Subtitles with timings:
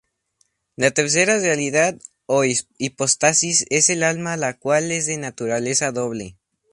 [0.77, 1.95] La tercera realidad
[2.25, 6.37] o hipóstasis es el alma la cual es de naturaleza doble.